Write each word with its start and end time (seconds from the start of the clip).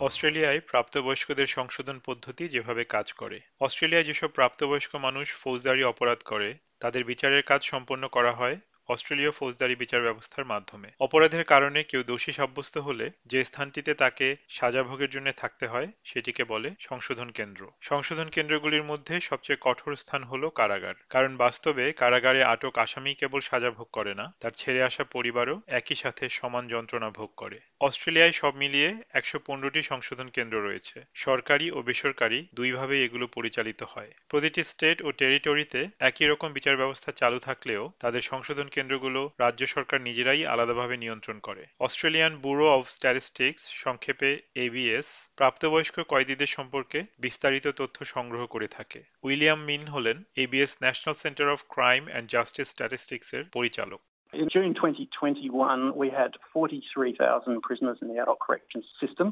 অস্ট্রেলিয়ায় 0.00 0.60
প্রাপ্তবয়স্কদের 0.60 1.46
সংশোধন 1.46 1.96
পদ্ধতি 2.06 2.44
যেভাবে 2.48 2.82
কাজ 2.84 3.06
করে, 3.12 3.38
অস্ট্রেলিয়ায় 3.60 4.04
যেসব 4.04 4.30
প্রাপ্তবয়স্ক 4.30 4.92
মানুষ 4.96 5.26
ফৌজদারি 5.34 5.82
অপরাধ 5.84 6.20
করে, 6.22 6.48
তাদের 6.80 7.02
বিচারের 7.04 7.42
কাজ 7.42 7.60
সম্পন্ন 7.64 8.04
করা 8.08 8.32
হয় 8.32 8.56
অস্ট্রেলীয় 8.88 9.30
ফৌজদারি 9.30 9.74
বিচার 9.76 10.02
ব্যবস্থার 10.02 10.44
মাধ্যমে। 10.44 10.88
অপরাধের 11.00 11.44
কারণে 11.44 11.82
কেউ 11.82 12.02
দোষী 12.02 12.32
সাব্যস্ত 12.32 12.78
হলে 12.78 13.10
যে 13.26 13.44
স্থানটিতে 13.44 13.94
তাকে 13.94 14.36
সাজা 14.48 14.82
ভোগের 14.82 15.10
জন্য 15.10 15.32
থাকতে 15.36 15.66
হয়, 15.66 15.88
সেটিকে 16.04 16.44
বলে 16.44 16.70
সংশোধন 16.80 17.30
কেন্দ্র। 17.30 17.70
সংশোধন 17.80 18.28
কেন্দ্রগুলির 18.28 18.82
মধ্যে 18.82 19.20
সবচেয়ে 19.20 19.58
কঠোর 19.60 19.96
স্থান 19.96 20.22
হল 20.24 20.48
কারাগার। 20.48 20.94
কারণ 21.08 21.36
বাস্তবে 21.36 21.92
কারাগারে 21.92 22.44
আটক 22.44 22.78
আসামি 22.78 23.14
কেবল 23.14 23.40
সাজা 23.40 23.70
ভোগ 23.70 23.88
করে 23.92 24.14
না, 24.14 24.32
তার 24.40 24.50
ছেড়ে 24.50 24.82
আসা 24.82 25.04
পরিবারও 25.04 25.60
একই 25.66 25.94
সাথে 25.94 26.28
সমান 26.28 26.68
যন্ত্রণা 26.68 27.10
ভোগ 27.10 27.30
করে। 27.36 27.60
অস্ট্রেলিয়ায় 27.80 28.32
সব 28.32 28.56
মিলিয়ে 28.56 29.02
একশো 29.12 29.38
পনেরোটি 29.46 29.82
সংশোধন 29.82 30.28
কেন্দ্র 30.28 30.56
রয়েছে। 30.62 31.04
সরকারি 31.14 31.70
ও 31.70 31.82
বেসরকারি 31.82 32.48
দুইভাবে 32.54 33.04
এগুলো 33.04 33.26
পরিচালিত 33.26 33.82
হয়। 33.82 34.10
প্রতিটি 34.28 34.62
স্টেট 34.64 35.02
ও 35.02 35.12
টেরিটরিতে 35.12 35.88
একই 35.98 36.26
রকম 36.26 36.52
বিচার 36.52 36.76
ব্যবস্থা 36.76 37.12
চালু 37.12 37.38
থাকলেও 37.38 37.92
তাদের 38.00 38.20
সংশোধন 38.20 38.68
কেন্দ্রগুলো 38.78 39.20
রাজ্য 39.44 39.62
সরকার 39.66 39.98
নিজেরাই 40.08 40.42
আলাদাভাবে 40.54 40.96
নিয়ন্ত্রণ 41.04 41.38
করে 41.38 41.62
অস্ট্রেলিয়ান 41.80 42.32
ব্যুরো 42.44 42.66
অব 42.76 42.82
স্ট্যাটিস্টিক্স 42.96 43.62
সংক্ষেপে 43.84 44.30
এবিএস 44.64 45.08
প্রাপ্তবয়স্ক 45.38 45.96
কয়েদিদের 46.12 46.50
সম্পর্কে 46.58 46.98
বিস্তারিত 47.20 47.66
তথ্য 47.80 47.98
সংগ্রহ 48.14 48.42
করে 48.54 48.68
থাকে 48.76 49.00
উইলিয়াম 49.22 49.60
মিন 49.68 49.82
হলেন 49.94 50.16
ABS 50.44 50.72
national 50.84 51.16
centre 51.24 51.46
of 51.54 51.60
crime 51.74 52.02
and 52.08 52.26
justice 52.34 52.68
statistics 52.74 53.28
এর 53.36 53.42
পরিচালক 53.56 54.00
In 54.32 54.48
June 54.50 54.72
2021, 54.74 55.96
we 55.96 56.08
had 56.10 56.32
43,000 56.52 57.62
prisoners 57.62 57.98
in 58.02 58.08
the 58.08 58.18
adult 58.22 58.40
corrections 58.46 58.86
system. 59.02 59.28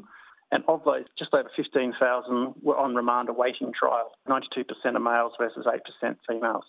And 0.51 0.61
of 0.67 0.79
those, 0.85 1.05
just 1.17 1.33
over 1.33 1.51
15,000 1.55 2.55
were 2.61 2.77
on 2.77 2.95
remand 2.95 3.27
awaiting 3.29 3.69
trial. 3.73 4.09
92% 4.27 4.95
are 4.97 4.99
males 5.01 5.33
versus 5.37 5.65
8% 5.67 6.15
females. 6.27 6.65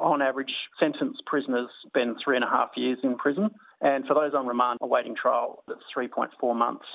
On 0.00 0.22
average, 0.22 0.54
sentenced 0.80 1.22
prisoners 1.26 1.70
spend 1.86 2.10
three 2.24 2.36
and 2.36 2.44
a 2.44 2.52
half 2.56 2.70
years 2.76 2.98
in 3.02 3.12
prison, 3.24 3.46
and 3.80 4.00
for 4.06 4.14
those 4.14 4.34
on 4.34 4.46
remand 4.46 4.76
awaiting 4.80 5.14
trial, 5.14 5.50
it's 5.68 5.86
3.4 5.96 6.54
months. 6.64 6.88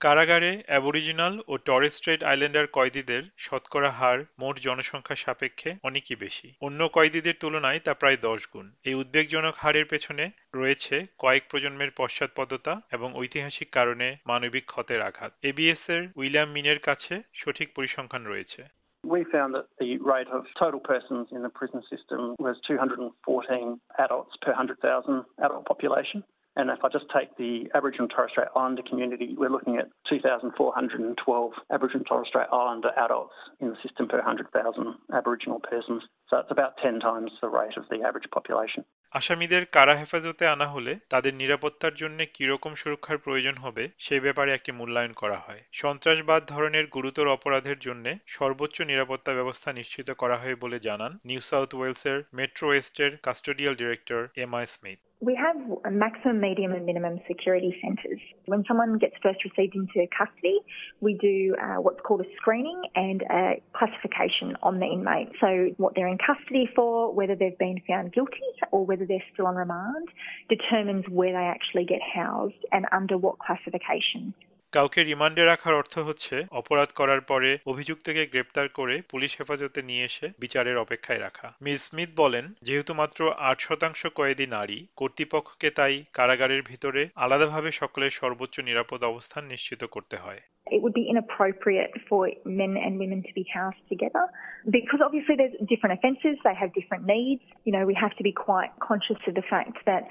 কারাগারে 0.00 0.62
Aboriginal 0.66 1.40
ও 1.48 1.56
Torres 1.56 1.94
Strait 1.94 2.24
Islander 2.24 2.66
কয়েদিদের 2.66 3.22
শতকরা 3.38 3.90
হার 3.90 4.18
মোট 4.38 4.58
জনসংখ্যা 4.58 5.16
সাপেক্ষে 5.16 5.74
অনেকই 5.82 6.14
বেশি। 6.14 6.54
অন্য 6.60 6.88
কয়েদিদের 6.88 7.34
তুলনায় 7.40 7.80
তা 7.80 7.94
প্রায় 7.94 8.16
দশ 8.16 8.48
গুণ। 8.54 8.72
এই 8.84 8.94
উদ্বেগজনক 8.94 9.54
হারের 9.56 9.84
পেছনে 9.84 10.30
রয়েছে 10.54 11.06
কয়েক 11.18 11.42
প্রজন্মের 11.50 11.90
পশ্চাৎপদতা 11.98 12.80
এবং 12.92 13.14
ঐতিহাসিক 13.14 13.70
কারণে 13.70 14.16
মানবিক 14.26 14.66
ক্ষতের 14.66 15.02
আঘাত। 15.02 15.32
এবিএস 15.42 15.90
এর 15.90 16.08
উইলিয়াম 16.16 16.48
মিনের 16.48 16.78
কাছে 16.78 17.22
সঠিক 17.34 17.74
পরিসংখ্যান 17.74 18.26
রয়েছে। 18.26 18.64
We 19.04 19.24
found 19.30 19.54
that 19.54 19.66
the 19.78 19.98
rate 19.98 20.28
of 20.28 20.44
total 20.58 20.80
persons 20.80 21.28
in 21.30 21.42
the 21.42 21.50
prison 21.50 21.82
system 21.90 22.34
was 22.38 22.56
214 22.66 23.80
adults 23.98 24.36
per 24.40 24.50
100,000 24.50 25.24
adult 25.38 25.66
population. 25.66 26.24
And 26.56 26.70
if 26.70 26.84
I 26.84 26.88
just 26.88 27.06
take 27.12 27.36
the 27.36 27.68
Aboriginal 27.74 28.04
and 28.04 28.12
Torres 28.14 28.30
Strait 28.30 28.48
Islander 28.54 28.82
community, 28.88 29.34
we're 29.36 29.50
looking 29.50 29.76
at 29.76 29.88
2,412 30.08 31.52
Aboriginal 31.70 32.00
and 32.00 32.06
Torres 32.06 32.28
Strait 32.28 32.46
Islander 32.52 32.90
adults 32.96 33.34
in 33.60 33.70
the 33.70 33.76
system 33.82 34.08
per 34.08 34.18
100,000 34.18 34.94
Aboriginal 35.12 35.60
persons. 35.60 36.02
So 36.30 36.38
it's 36.38 36.50
about 36.50 36.78
10 36.78 37.00
times 37.00 37.32
the 37.42 37.48
rate 37.48 37.76
of 37.76 37.84
the 37.90 38.06
average 38.06 38.30
population. 38.32 38.84
আসামিদের 39.14 39.62
কারা 39.66 39.94
হেফাজতে 39.96 40.44
আনা 40.46 40.66
হলে 40.66 40.92
তাদের 41.08 41.32
নিরাপত্তার 41.34 41.94
জন্য 41.94 42.18
কীরকম 42.34 42.72
সুরক্ষার 42.74 43.18
প্রয়োজন 43.18 43.56
হবে 43.56 43.84
সে 43.98 44.16
ব্যাপারে 44.20 44.50
একটি 44.54 44.70
মূল্যায়ন 44.72 45.12
করা 45.12 45.38
হয়। 45.38 45.62
সন্ত্রাসবাদ 45.72 46.40
ধরনের 46.48 46.86
গুরুতর 46.86 47.26
অপরাধের 47.28 47.78
জন্য 47.78 48.06
সর্বোচ্চ 48.26 48.76
নিরাপত্তা 48.82 49.32
ব্যবস্থা 49.34 49.68
নিশ্চিত 49.72 50.08
করা 50.12 50.36
হয় 50.36 50.56
বলে 50.56 50.78
জানান 50.80 51.12
নিউ 51.24 51.40
সাউথ 51.40 51.70
ওয়েলসের 51.74 52.18
metro 52.34 52.64
ওয়েস্টের 52.68 53.10
custodial 53.16 53.74
director 53.74 54.20
Amy 54.54 54.64
Smith. 54.66 54.98
We 55.20 55.36
have 55.36 55.56
maximum, 55.90 56.40
medium, 56.40 56.72
and 56.72 56.84
minimum 56.84 57.20
security 57.26 57.74
centres. 57.82 58.20
When 58.46 58.64
someone 58.68 58.98
gets 58.98 59.14
first 59.22 59.38
received 59.44 59.74
into 59.74 60.06
custody, 60.16 60.58
we 61.00 61.14
do 61.14 61.54
uh, 61.60 61.80
what's 61.80 62.00
called 62.06 62.20
a 62.20 62.28
screening 62.36 62.82
and 62.94 63.22
a 63.30 63.62
classification 63.72 64.56
on 64.62 64.80
the 64.80 64.86
inmate. 64.86 65.30
So, 65.40 65.70
what 65.78 65.94
they're 65.94 66.08
in 66.08 66.18
custody 66.18 66.68
for, 66.74 67.12
whether 67.14 67.36
they've 67.36 67.58
been 67.58 67.80
found 67.88 68.12
guilty 68.12 68.52
or 68.70 68.84
whether 68.84 69.06
they're 69.06 69.24
still 69.32 69.46
on 69.46 69.54
remand, 69.54 70.08
determines 70.48 71.04
where 71.08 71.32
they 71.32 71.46
actually 71.46 71.84
get 71.86 72.00
housed 72.02 72.60
and 72.72 72.84
under 72.92 73.16
what 73.16 73.38
classification. 73.38 74.34
কাউকে 74.74 75.00
রিমান্ডে 75.04 75.42
রাখার 75.44 75.74
অর্থ 75.74 75.94
হচ্ছে 75.98 76.36
অপরাধ 76.50 76.88
করার 76.94 77.20
পরে 77.20 77.50
অভিযুক্তকে 77.66 78.22
গ্রেপ্তার 78.26 78.66
করে 78.68 79.02
পুলিশ 79.10 79.32
হেফাজতে 79.40 79.82
নিয়ে 79.82 80.04
এসে 80.04 80.26
বিচারের 80.38 80.76
অপেক্ষায় 80.78 81.20
রাখা। 81.20 81.48
মিস 81.62 81.80
স্মিথ 81.88 82.10
বলেন, 82.16 82.44
যেহেতু 82.62 82.94
মাত্র 82.94 83.20
আট 83.38 83.58
শতাংশ 83.60 84.06
কয়েদি 84.14 84.46
নারী, 84.46 84.78
কর্তৃপক্ষকে 84.96 85.68
তাই 85.70 86.04
কারাগারের 86.12 86.62
ভিতরে 86.62 87.02
আলাদাভাবে 87.16 87.70
সকলের 87.72 88.10
সর্বোচ্চ 88.10 88.60
নিরাপদ 88.60 89.00
অবস্থান 89.04 89.42
নিশ্চিত 89.44 89.82
করতে 89.84 90.16
হয়। 90.16 90.40
it 90.67 90.81
would 90.83 90.93
be 90.93 91.07
inappropriate 91.09 91.91
for 92.07 92.29
men 92.45 92.77
and 92.77 92.99
women 92.99 93.23
to 93.23 93.33
be 93.33 93.45
housed 93.53 93.83
together 93.89 94.25
because 94.69 94.99
obviously 95.03 95.35
there's 95.35 95.55
different 95.67 95.97
offences, 95.97 96.37
they 96.43 96.53
have 96.53 96.73
different 96.73 97.05
needs. 97.05 97.41
You 97.65 97.73
know, 97.73 97.85
we 97.85 97.95
have 97.95 98.15
to 98.17 98.23
be 98.23 98.33
quite 98.47 98.71
conscious 98.79 99.17
of 99.27 99.33
the 99.39 99.45
fact 99.53 99.75
that 99.85 100.03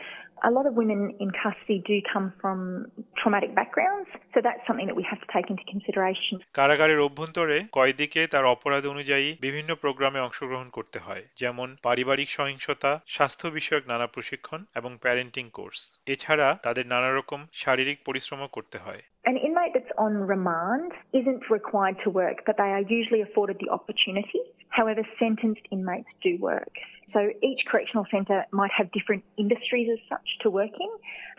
a 0.45 0.51
lot 0.51 0.67
of 0.67 0.75
women 0.75 1.01
in 1.21 1.31
custody 1.43 1.83
do 1.87 1.97
come 2.13 2.33
from 2.41 2.87
traumatic 3.21 3.55
backgrounds, 3.55 4.09
so 4.35 4.41
that's 4.41 4.65
something 4.67 4.87
that 4.87 4.95
we 4.95 5.05
have 5.11 5.21
to 5.25 5.29
take 5.35 5.47
into 5.53 5.65
consideration. 5.75 6.35
কারাগারের 6.59 7.01
অভ্যন্তরে 7.09 7.59
কয়েদিকে 7.79 8.21
তার 8.27 8.45
অপরাধ 8.55 8.85
অনুযায়ী 8.87 9.29
বিভিন্ন 9.47 9.71
প্রোগ্রামে 9.75 10.21
অংশগ্রহণ 10.21 10.69
করতে 10.69 10.99
হয় 10.99 11.25
যেমন 11.43 11.69
পারিবারিক 11.83 12.29
সহিংসতা 12.39 12.91
স্বাস্থ্য 13.07 13.47
বিষয়ক 13.59 13.85
নানা 13.93 14.07
প্রশিক্ষণ 14.15 14.61
এবং 14.75 14.91
প্যারেন্টিং 15.05 15.45
কোর্স 15.59 15.81
এছাড়া 16.07 16.49
তাদের 16.67 16.85
নানা 16.87 17.11
রকম 17.13 17.41
শারীরিক 17.63 17.99
পরিশ্রমও 18.05 18.55
করতে 18.57 18.79
হয় 18.87 19.03
An 19.25 19.37
inmate 19.37 19.73
that's 19.75 19.82
on 19.98 20.14
remand 20.14 20.92
isn't 21.14 21.50
required 21.50 21.98
to 22.04 22.10
work, 22.10 22.44
but 22.46 22.58
they 22.58 22.64
are 22.64 22.82
usually 22.82 23.22
afforded 23.22 23.58
the 23.60 23.70
opportunity. 23.70 24.42
However, 24.70 25.02
sentenced 25.20 25.62
inmates 25.72 26.08
do 26.22 26.38
work. 26.40 26.72
So 27.14 27.30
each 27.44 27.62
correctional 27.70 28.06
centre 28.10 28.46
might 28.52 28.72
have 28.76 28.92
different 28.92 29.24
industries 29.38 29.88
as 29.92 30.00
such 30.10 30.28
to 30.42 30.50
work 30.50 30.72
in. 30.80 30.90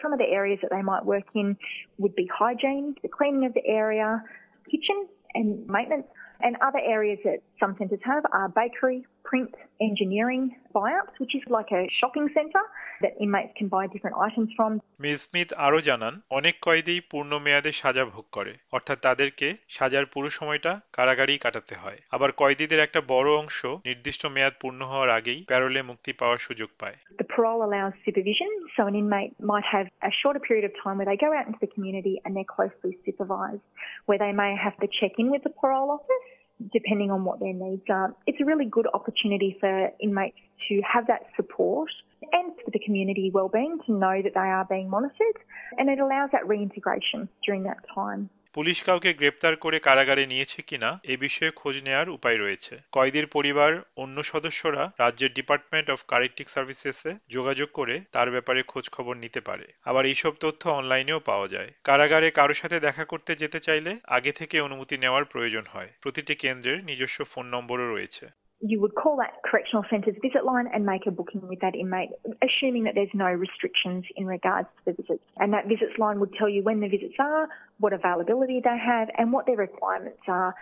Some 0.01 0.13
of 0.13 0.19
the 0.19 0.27
areas 0.27 0.61
that 0.63 0.71
they 0.71 0.83
might 0.83 1.05
work 1.05 1.25
in 1.35 1.57
would 1.99 2.15
be 2.15 2.29
hygiene, 2.33 2.95
the 3.03 3.09
cleaning 3.09 3.45
of 3.45 3.55
the 3.55 3.67
area, 3.67 4.23
kitchen 4.71 5.09
and 5.35 5.67
maintenance. 5.67 6.07
And 6.41 6.57
other 6.63 6.79
areas 6.79 7.19
that 7.25 7.39
some 7.59 7.75
centres 7.79 8.01
have 8.05 8.25
are 8.33 8.49
bakery, 8.49 9.07
print, 9.25 9.53
engineering, 9.81 10.45
buyouts, 10.75 11.15
which 11.19 11.35
is 11.35 11.43
like 11.49 11.71
a 11.73 11.83
shopping 11.99 12.29
centre 12.37 12.65
that 13.03 13.13
inmates 13.21 13.53
can 13.59 13.69
buy 13.69 13.85
different 13.87 14.17
items 14.29 14.51
from. 14.57 14.71
Miss 15.05 15.19
Smith 15.27 15.49
আরও 15.67 15.79
জানান 15.89 16.15
অনেক 16.39 16.55
কয়েদি 16.67 16.97
পূর্ণ 17.11 17.33
মেয়াদে 17.47 17.71
সাজা 17.81 18.05
ভোগ 18.15 18.27
করে 18.37 18.53
অর্থাৎ 18.77 18.99
তাদেরকে 19.07 19.49
সাজার 19.77 20.05
পুরো 20.15 20.29
সময়টা 20.39 20.73
কারাগারেই 20.97 21.43
কাটাতে 21.45 21.75
হয় 21.83 21.99
আবার 22.15 22.31
কয়েদিদের 22.41 22.81
একটা 22.87 23.01
বড় 23.15 23.31
অংশ 23.43 23.59
নির্দিষ্ট 23.89 24.23
মেয়াদ 24.35 24.55
পূর্ণ 24.63 24.81
হওয়ার 24.91 25.11
আগেই 25.19 25.41
প্যারোলে 25.51 25.81
মুক্তি 25.91 26.11
পাওয়ার 26.21 26.39
সুযোগ 26.47 26.71
পায় 26.81 26.97
The 27.23 27.29
parole 27.35 27.61
allows 27.69 27.95
supervision, 28.07 28.51
so 28.75 28.81
an 28.91 28.95
inmate 29.03 29.33
might 29.53 29.67
have 29.75 29.87
a 30.11 30.13
shorter 30.21 30.43
period 30.49 30.65
of 30.69 30.73
time 30.85 30.97
where 30.99 31.09
they 31.11 31.19
go 31.27 31.31
out 31.39 31.47
into 31.49 31.61
the 31.65 31.73
community 31.77 32.15
and 32.23 32.31
they're 32.35 32.53
closely 32.59 32.93
supervised, 33.07 33.67
where 34.07 34.21
they 34.25 34.33
may 34.43 34.53
have 34.65 34.77
to 34.83 34.89
check 34.99 35.13
in 35.23 35.27
with 35.35 35.43
the 35.47 35.55
parole 35.61 35.91
office 35.99 36.24
depending 36.73 37.11
on 37.11 37.25
what 37.25 37.41
their 37.41 37.53
needs 37.53 37.83
are. 37.89 38.15
It's 38.27 38.41
a 38.41 38.45
really 38.45 38.67
good 38.67 38.87
opportunity 38.93 39.57
for 39.61 39.91
inmates 40.01 40.39
to 40.69 40.81
have 40.91 41.07
that 41.09 41.23
support 41.37 41.91
and 42.33 42.53
for 42.65 42.71
the 42.71 42.79
community 42.79 43.31
wellbeing 43.33 43.79
to 43.87 43.93
know 43.93 44.21
that 44.23 44.33
they 44.35 44.41
are 44.41 44.65
being 44.65 44.89
monitored 44.89 45.39
and 45.79 45.91
it 45.91 45.99
allows 45.99 46.31
that 46.33 46.47
reintegration 46.47 47.29
during 47.45 47.65
that 47.65 47.79
time. 47.95 48.31
Police 48.55 48.83
কাউকে 48.83 49.15
গ্রেপ্তার 49.15 49.57
করে 49.57 49.79
কারাগারে 49.79 50.27
নিয়েছে 50.27 50.63
কিনা 50.63 51.01
এ 51.05 51.17
বিষয়ে 51.17 51.51
খোঁজ 51.51 51.83
নেয়ার 51.83 52.09
উপায় 52.09 52.39
রয়েছে। 52.39 52.79
কয়েদির 52.93 53.27
পরিবার, 53.27 53.83
অন্য 53.97 54.23
সদস্যরা 54.23 54.93
রাজ্যের 54.99 55.33
ডিপার্টমেন্ট 55.33 55.91
অফ 55.91 56.05
কারেক্টিক 56.09 56.49
সার্ভিসেসে 56.49 57.15
যোগাযোগ 57.29 57.69
করে 57.73 58.01
তার 58.13 58.31
ব্যাপারে 58.31 58.63
খোঁজ 58.63 58.91
খবর 58.91 59.17
নিতে 59.17 59.41
পারে। 59.41 59.67
আবার 59.85 60.07
এইসব 60.07 60.33
তথ্য 60.41 60.69
অনলাইনেও 60.69 61.19
পাওয়া 61.19 61.49
যায়। 61.49 61.71
কারাগারে 61.85 62.31
কারও 62.31 62.55
সাথে 62.55 62.81
দেখা 62.81 63.05
করতে 63.05 63.37
যেতে 63.37 63.61
চাইলে 63.61 63.97
আগে 64.05 64.33
থেকে 64.33 64.61
অনুমতি 64.61 64.99
নেওয়ার 64.99 65.25
প্রয়োজন 65.25 65.65
হয়। 65.73 65.89
প্রতিটি 66.01 66.35
কেন্দ্রের 66.35 66.85
নিজস্ব 66.85 67.25
ফোন 67.25 67.47
নম্বরও 67.47 67.95
রয়েছে। 67.95 68.27
You 68.67 68.81
would 68.81 68.95
call 68.95 69.17
that 69.19 69.43
correctional 69.45 69.85
centre's 69.91 70.17
visit 70.23 70.45
line 70.45 70.67
and 70.73 70.87
make 70.87 71.07
a 71.07 71.11
booking 71.11 71.47
with 71.47 71.61
that 71.61 71.75
inmate, 71.75 72.09
assuming 72.43 72.85
that 72.85 72.95
there's 72.95 73.13
no 73.13 73.27
restrictions 73.27 74.05
in 74.17 74.25
regards 74.27 74.69
to 74.79 74.93
the 74.93 75.03
visits. 75.03 75.23
And 75.37 75.53
that 75.53 75.69
visits 75.69 75.99
line 75.99 76.19
would 76.21 76.33
tell 76.33 76.49
you 76.49 76.63
when 76.63 76.81
the 76.81 76.89
visits 76.89 77.15
are, 77.19 77.49
what 77.79 77.93
availability 77.93 78.63
they 78.65 78.79
have, 78.79 79.09
and 79.19 79.33
what 79.33 79.45
their 79.45 79.57
requirements 79.57 80.23
are, 80.29 80.55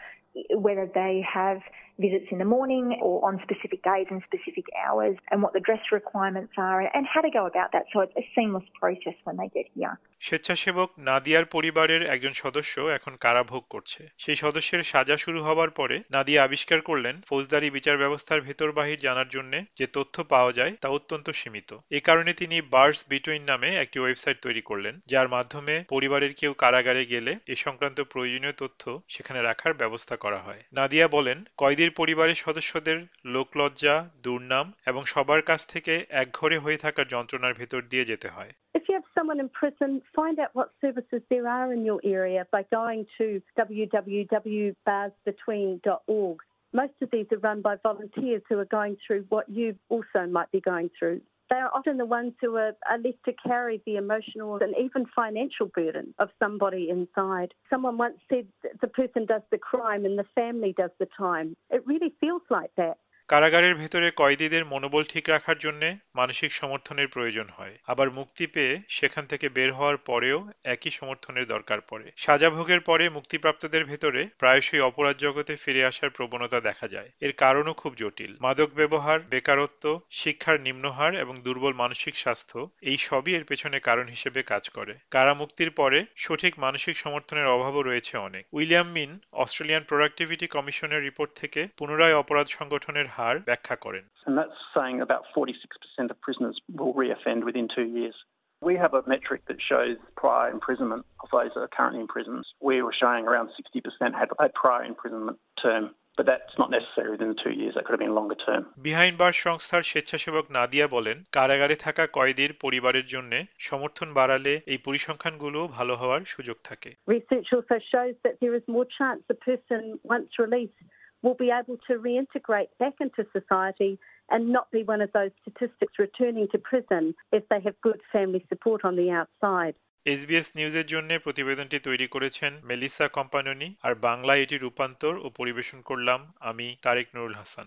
whether 0.67 0.87
they 1.01 1.15
have 1.37 1.61
visits 2.05 2.29
in 2.33 2.39
the 2.43 2.51
morning 2.57 2.87
or 3.07 3.15
on 3.29 3.35
specific 3.47 3.81
days 3.91 4.09
and 4.13 4.21
specific 4.29 4.67
hours 4.83 5.17
and 5.31 5.39
what 5.43 5.53
the 5.57 5.65
dress 5.69 5.85
requirements 5.99 6.55
are 6.57 6.81
and 6.95 7.05
how 7.13 7.21
to 7.27 7.31
go 7.39 7.45
about 7.53 7.71
that. 7.75 7.85
So 7.93 7.97
it's 8.05 8.17
a 8.23 8.25
seamless 8.35 8.69
process 8.81 9.17
when 9.27 9.37
they 9.41 9.49
get 9.59 9.69
here. 9.77 9.95
স্বেচ্ছাসেবক 10.27 10.91
নাদিয়ার 11.09 11.47
পরিবারের 11.55 12.03
একজন 12.15 12.33
সদস্য 12.43 12.75
এখন 12.97 13.13
কারাভোগ 13.25 13.63
করছে। 13.75 14.01
সেই 14.23 14.37
সদস্যের 14.45 14.83
সাজা 14.83 15.17
শুরু 15.17 15.39
হবার 15.47 15.71
পরে 15.79 15.97
নাদিয়া 16.11 16.41
আবিষ্কার 16.45 16.81
করলেন 16.81 17.15
ফৌজদারি 17.29 17.69
বিচার 17.71 17.97
ব্যবস্থার 17.99 18.41
ভেতর 18.41 18.69
বাহির 18.79 18.99
জানার 19.07 19.29
জন্য 19.29 19.53
যে 19.79 19.87
তথ্য 19.97 20.17
পাওয়া 20.33 20.53
যায় 20.53 20.73
তা 20.83 20.89
অত্যন্ত 20.89 21.27
সীমিত। 21.31 21.71
এ 21.91 22.01
কারণে 22.09 22.33
তিনি 22.33 22.57
বার্স 22.75 23.01
বিটুইন 23.09 23.43
নামে 23.43 23.69
একটি 23.77 23.99
ওয়েবসাইট 24.01 24.39
তৈরি 24.43 24.63
করলেন, 24.63 24.95
যার 25.07 25.29
মাধ্যমে 25.29 25.75
পরিবারের 25.89 26.33
কেউ 26.41 26.53
কারাগারে 26.63 27.03
গেলে 27.07 27.33
এ 27.53 27.55
সংক্রান্ত 27.67 27.99
প্রয়োজনীয় 28.13 28.55
তথ্য 28.63 28.83
সেখানে 29.09 29.41
রাখার 29.43 29.75
ব্যবস্থা 29.75 30.15
করা 30.25 30.39
হয় 30.39 30.63
নাদিয়া 30.73 31.09
বলেন 31.09 31.45
কয়েদির 31.57 31.91
পরিবারের 31.91 32.37
সদস্যদের 32.37 33.07
লোকলজ্জা 33.27 34.11
দুর্নাম 34.23 34.73
এবং 34.87 35.05
সবার 35.05 35.43
কাছ 35.43 35.67
থেকে 35.67 36.07
একঘরে 36.23 36.59
হয়ে 36.59 36.77
থাকার 36.77 37.07
যন্ত্রণার 37.15 37.55
ভেতর 37.55 37.83
দিয়ে 37.93 38.09
যেতে 38.11 38.29
হয় 38.29 38.53
If 38.75 38.83
you 38.89 38.95
have 38.99 39.09
someone 39.19 39.41
in 39.45 39.49
prison, 39.61 39.91
find 40.19 40.37
out 40.39 40.53
what 40.59 40.69
services 40.81 41.23
there 41.33 41.49
are 41.49 41.69
in 41.77 41.83
your 41.91 42.01
area 42.19 42.43
by 42.55 42.63
going 42.79 43.03
to 43.19 43.27
www.barsbetween.org. 43.59 46.39
Most 46.75 46.97
of 47.03 47.11
these 47.11 47.27
are 47.35 47.39
run 47.39 47.61
by 47.61 47.77
volunteers 47.91 48.43
who 48.49 48.59
are 48.59 48.71
going 48.81 48.97
through 49.03 49.23
what 49.29 49.47
you 49.59 49.69
also 49.95 50.21
might 50.27 50.51
be 50.51 50.61
going 50.73 50.89
through. 50.99 51.21
They 51.53 51.59
are 51.59 51.71
often 51.75 51.99
the 51.99 52.07
ones 52.07 52.33
who 52.41 52.57
are, 52.57 52.73
are 52.89 52.97
left 52.97 53.23
to 53.27 53.33
carry 53.47 53.83
the 53.85 53.97
emotional 53.97 54.57
and 54.63 54.75
even 54.81 55.05
financial 55.15 55.67
burden 55.67 56.15
of 56.19 56.31
somebody 56.39 56.89
inside. 56.89 57.53
Someone 57.69 57.99
once 57.99 58.17
said 58.31 58.47
the 58.81 58.89
person 58.89 59.27
does 59.27 59.43
the 59.51 59.59
crime 59.59 60.07
and 60.07 60.19
the 60.19 60.25
family 60.35 60.73
does 60.75 60.93
the 60.99 61.09
time. 61.15 61.55
It 61.69 61.87
really 61.87 62.15
feels 62.21 62.41
like 62.49 62.71
that. 62.79 62.97
কারাগারের 63.29 63.75
ভেতরে 63.75 64.11
কয়েদিদের 64.17 64.65
মনোবল 64.65 65.05
ঠিক 65.05 65.29
রাখার 65.29 65.59
জন্য 65.59 65.97
মানসিক 66.15 66.53
সমর্থনের 66.53 67.09
প্রয়োজন 67.09 67.49
হয়। 67.49 67.79
আবার 67.87 68.11
মুক্তি 68.11 68.47
পেয়ে 68.47 68.79
সেখান 68.89 69.27
থেকে 69.27 69.49
বের 69.49 69.73
হওয়ার 69.73 69.97
পরেও 69.97 70.51
একই 70.65 70.91
সমর্থনের 70.91 71.47
দরকার 71.47 71.81
পড়ে। 71.81 72.13
সাজা 72.17 72.51
ভোগের 72.51 72.81
পরে 72.81 73.09
মুক্তিপ্রাপ্তদের 73.09 73.85
ভেতরে 73.85 74.29
প্রায়শই 74.39 74.81
অপরাধ 74.81 75.17
জগতে 75.17 75.57
ফিরে 75.57 75.85
আসার 75.85 76.11
প্রবণতা 76.11 76.61
দেখা 76.61 76.89
যায়। 76.89 77.11
এর 77.21 77.33
কারণও 77.33 77.73
খুব 77.73 77.95
জটিল। 77.97 78.37
মাদক 78.41 78.71
ব্যবহার, 78.75 79.21
বেকারত্ব, 79.21 80.01
শিক্ষার 80.11 80.61
নিম্নহার 80.61 81.15
এবং 81.15 81.35
দুর্বল 81.43 81.73
মানসিক 81.73 82.17
স্বাস্থ্য 82.17 82.71
এই 82.83 82.97
সবই 82.97 83.35
এর 83.37 83.45
পেছনে 83.45 83.81
কারণ 83.81 84.07
হিসেবে 84.07 84.43
কাজ 84.43 84.69
করে। 84.69 84.95
কারামুক্তির 85.11 85.71
পরে 85.71 86.05
সঠিক 86.17 86.59
মানসিক 86.59 86.97
সমর্থনের 86.97 87.47
অভাবও 87.47 87.83
রয়েছে 87.83 88.19
অনেক। 88.19 88.47
উইলিয়াম 88.53 88.89
মিন, 88.89 89.19
অস্ট্রেলিয়ান 89.33 89.83
প্রোডাক্টিভিটি 89.83 90.47
কমিশনের 90.47 91.03
রিপোর্ট 91.03 91.33
থেকে 91.35 91.67
পুনরায় 91.77 92.15
অপরাধ 92.15 92.47
সংগঠনের 92.47 93.12
হার 93.18 93.36
ব্যাখ্যা 93.50 93.76
করেন 93.86 94.04
And 94.28 94.36
that's 94.40 94.60
saying 94.76 94.98
about 95.08 95.24
46% 95.36 96.12
of 96.14 96.18
prisoners 96.28 96.58
will 96.80 96.94
reoffend 97.04 97.42
within 97.50 97.68
two 97.78 97.88
years. 98.00 98.16
We 98.62 98.74
have 98.84 98.94
a 99.00 99.04
metric 99.14 99.42
that 99.50 99.60
shows 99.72 99.96
prior 100.24 100.50
imprisonment 100.58 101.04
of 101.24 101.28
those 101.36 101.52
that 101.54 101.64
are 101.68 101.74
currently 101.78 102.02
in 102.06 102.08
prisons. 102.16 102.44
We 102.70 102.76
were 102.86 102.96
showing 103.04 103.24
around 103.30 103.48
60% 103.50 104.14
had 104.22 104.30
a 104.46 104.50
prior 104.64 104.84
imprisonment 104.92 105.38
term, 105.64 105.84
but 106.18 106.26
that's 106.26 106.56
not 106.62 106.70
necessary 106.78 107.10
within 107.16 107.36
two 107.44 107.54
years. 107.62 107.74
That 107.76 107.84
could 107.86 107.96
have 107.98 108.06
been 108.08 108.16
longer 108.20 108.38
term. 108.48 108.62
Behind 108.88 109.16
bars 109.22 109.34
সংস্থার 109.46 109.84
স্বেচ্ছাসেবক 109.92 110.46
নাদিয়া 110.58 110.88
বলেন 110.96 111.18
কারাগারে 111.38 111.76
থাকা 111.86 112.04
কয়েদির 112.18 112.52
পরিবারের 112.64 113.06
জন্য 113.14 113.32
সমর্থন 113.68 114.10
বাড়ালে 114.20 114.54
এই 114.74 114.80
পরিসংখ্যানগুলো 114.88 115.60
ভালো 115.78 115.94
হওয়ার 116.02 116.22
সুযোগ 116.34 116.58
থাকে 116.70 116.90
Research 117.16 117.48
also 117.56 117.78
shows 117.94 118.16
that 118.26 118.36
there 118.42 118.56
is 118.60 118.66
more 118.76 118.88
chance 118.98 119.20
the 119.34 119.40
person, 119.48 119.82
once 120.16 120.30
released, 120.46 120.80
will 121.23 121.35
be 121.37 121.51
able 121.53 121.79
to 121.89 121.93
reintegrate 121.99 122.71
back 122.79 122.97
into 123.01 123.23
society 123.33 123.93
and 124.29 124.43
not 124.49 124.67
be 124.71 124.83
one 124.85 125.01
of 125.01 125.11
those 125.13 125.33
statistics 125.43 125.95
returning 125.99 126.47
to 126.49 126.59
prison 126.61 127.15
if 127.33 127.43
they 127.49 127.61
have 127.61 127.77
good 127.81 128.01
family 128.13 128.43
support 128.49 128.81
on 128.85 128.95
the 128.97 129.09
outside. 129.13 129.75
SBS 130.07 130.49
নিউজের 130.57 130.87
জন্য 130.87 131.11
প্রতিবেদনটি 131.19 131.79
তৈরি 131.79 132.07
করেছেন 132.09 132.53
Melissa 132.65 133.07
কোম্পাননি 133.09 133.69
আর 133.83 133.93
বাংলায় 134.09 134.43
এটি 134.45 134.57
রূপান্তর 134.59 135.13
ও 135.17 135.27
পরিবেশন 135.31 135.79
করলাম 135.81 136.21
আমি 136.41 136.67
তারেক 136.83 137.09
নুরুল 137.15 137.35
হাসান 137.35 137.67